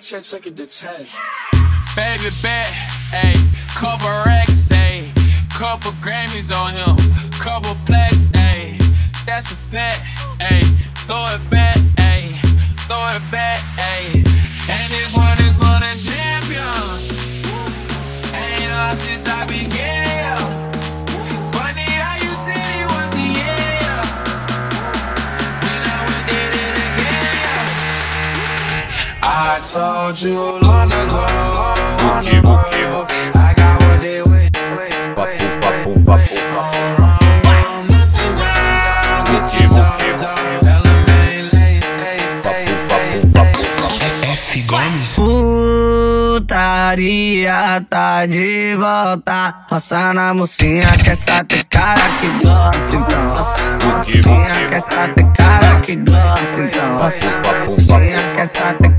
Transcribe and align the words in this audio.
check, 0.00 0.22
check 0.22 0.42
to 0.42 0.50
10. 0.50 1.06
Baby 1.96 2.30
bet, 2.42 2.66
ayy, 3.12 3.36
couple 3.74 4.08
racks, 4.24 4.70
ayy, 4.70 5.12
couple 5.50 5.92
Grammys 6.00 6.50
on 6.54 6.72
him, 6.72 6.96
couple 7.40 7.74
plaques, 7.84 8.26
ayy, 8.28 8.78
that's 9.26 9.50
a 9.50 9.56
fact, 9.56 10.00
ayy, 10.40 10.64
throw 11.06 11.26
it 11.34 11.50
back, 11.50 11.76
ayy, 11.98 12.30
throw 12.86 13.06
it 13.10 13.30
back, 13.30 13.60
ayy, 13.76 14.31
I 29.24 29.60
told 29.64 30.20
you 30.22 30.58
long 30.60 30.90
ago, 30.90 31.24
long 32.02 32.26
ago, 32.26 32.58
I 33.34 33.54
got 33.56 33.80
what 33.82 34.00
they 34.00 34.20
wait, 34.22 34.50
wait. 34.76 34.92
Go 39.22 39.38
get. 39.48 40.18
Tell 40.18 40.86
ain't 40.86 41.02
late, 41.08 41.46
late, 41.52 41.84
late. 42.90 43.22
F 44.24 44.50
Gomes. 44.66 45.14
Putaria 46.42 47.80
tá 47.88 48.26
de 48.26 48.74
volta. 48.76 49.54
Roça 49.70 50.12
na 50.12 50.34
mocinha 50.34 50.86
que 51.02 51.10
essa 51.10 51.44
tem 51.44 51.62
cara 51.70 52.00
que 52.20 52.28
gosta. 52.44 52.96
Então, 52.96 53.34
roça 53.34 53.62
na 53.62 53.84
mocinha 53.84 54.66
que 54.68 54.74
essa 54.74 55.08
tem 55.08 55.32
cara 55.32 55.80
que 55.80 55.96
gosta. 55.96 56.60
Então, 56.62 56.98
roça 56.98 57.26
na 57.26 57.64
mocinha 57.64 58.32
que 58.34 58.40
essa 58.40 58.74
tem 58.74 58.91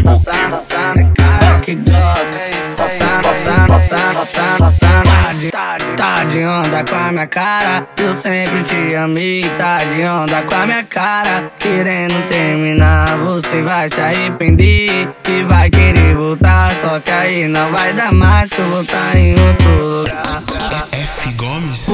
roça, 0.00 0.32
buki. 0.32 0.50
roça 0.50 0.76
tem 0.94 1.12
cara 1.12 1.60
que 1.60 1.74
gosta. 1.74 2.54
Roça, 2.78 3.06
roça, 3.24 3.52
roça, 3.68 3.96
roça, 4.18 4.42
roça. 4.60 4.86
Tá 5.50 5.76
de, 5.78 5.96
tá 5.96 6.24
de 6.24 6.44
onda 6.44 6.84
com 6.84 6.94
a 6.94 7.12
minha 7.12 7.26
cara. 7.26 7.86
Eu 7.96 8.12
sempre 8.14 8.62
te 8.62 8.94
amei. 8.94 9.50
Tá 9.58 9.78
de 9.84 10.02
onda 10.02 10.42
com 10.42 10.54
a 10.54 10.66
minha 10.66 10.84
cara. 10.84 11.50
Querendo 11.58 12.26
terminar, 12.26 13.16
você 13.18 13.62
vai 13.62 13.88
se 13.88 14.00
arrepender. 14.00 15.08
E 15.28 15.42
vai 15.44 15.70
querer 15.70 16.14
voltar. 16.14 16.74
Só 16.74 17.00
que 17.00 17.10
aí 17.10 17.48
não 17.48 17.70
vai 17.70 17.92
dar 17.92 18.12
mais. 18.12 18.50
Que 18.50 18.60
eu 18.60 18.68
vou 18.68 18.84
tá 18.84 19.18
em 19.18 19.32
outro 19.38 20.02
lugar. 20.02 20.88
F 20.92 21.32
Gomes. 21.32 21.86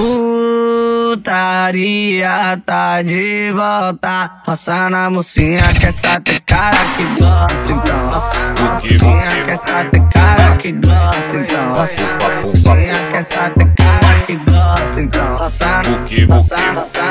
Putaria 1.11 2.57
tá 2.65 3.03
de 3.03 3.51
volta. 3.51 4.31
Roça 4.47 4.89
na 4.89 5.11
mocinha 5.11 5.61
que 5.81 5.87
essa 5.87 6.21
tem 6.21 6.39
cara 6.47 6.77
que 6.97 7.03
gosta. 7.21 7.73
Então, 7.73 8.11
roça 8.11 8.39
na 8.39 8.61
mocinha 8.61 9.43
que 9.43 9.51
essa 9.51 9.85
tem 9.87 10.09
cara 10.09 10.57
que 10.57 10.71
gosta. 10.71 11.37
Então, 11.37 11.75
roça 11.75 12.03
na 12.03 12.43
mocinha 12.43 13.09
que 13.11 13.17
essa 13.17 13.51
tem 13.51 13.75
cara 13.75 14.21
que 14.25 14.37
gosta. 14.37 15.01
Então, 15.01 15.37
roça 15.37 15.67
na 15.67 15.83
roça, 15.83 15.99
buki. 15.99 16.25
roça 16.27 16.57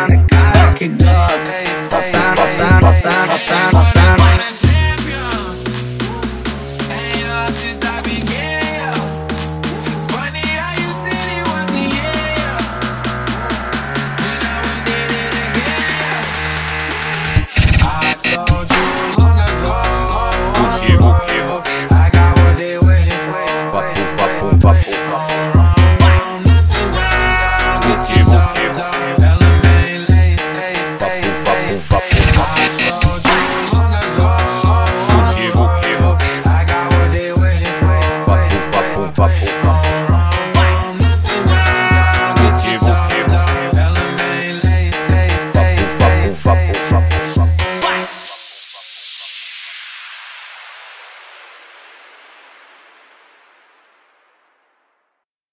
tem 0.07 0.25
cara 0.27 0.73
que 0.75 0.87
gosta. 0.87 1.49
Roça, 1.91 2.19
roça, 2.37 2.65
roça, 2.79 3.09
roça, 3.27 3.55
roça. 3.73 3.88